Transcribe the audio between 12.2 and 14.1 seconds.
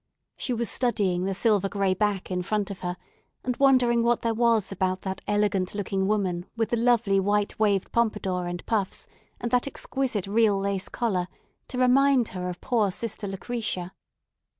her of poor sister Lucretia.